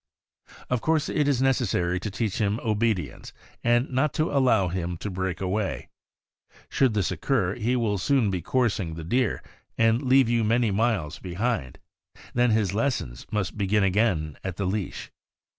Of 0.71 0.81
course 0.81 1.09
it 1.09 1.27
is 1.27 1.43
necessary 1.43 1.99
to 1.99 2.09
teach 2.09 2.39
him 2.39 2.59
obedience 2.61 3.31
and 3.63 3.87
not 3.91 4.15
to 4.15 4.31
allow 4.31 4.69
him 4.69 4.97
to 4.97 5.11
break 5.11 5.39
away. 5.39 5.89
Should 6.69 6.95
this 6.95 7.11
occur, 7.11 7.53
he 7.53 7.75
will 7.75 7.99
soon 7.99 8.31
be 8.31 8.41
coursing 8.41 8.95
the 8.95 9.03
deer, 9.03 9.43
and 9.77 10.01
leave 10.01 10.27
you 10.27 10.43
many 10.43 10.71
miles 10.71 11.19
be 11.19 11.35
hind; 11.35 11.77
then 12.33 12.49
his 12.49 12.73
lessons 12.73 13.27
must 13.31 13.59
begin 13.59 13.83
again 13.83 14.39
at 14.43 14.57
the 14.57 14.65
leash. 14.65 15.11